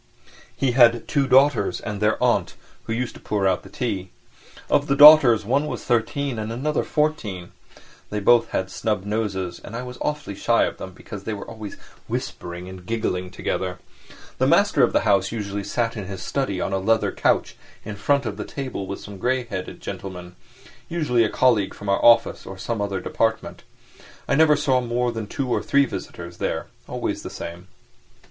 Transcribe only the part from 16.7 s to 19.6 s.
a leather couch in front of the table with some grey